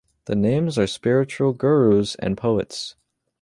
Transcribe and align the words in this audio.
The 0.25 0.35
names 0.35 0.79
are 0.79 0.87
spiritual 0.87 1.53
gurus 1.53 2.15
and 2.15 2.35
poets. 2.35 2.95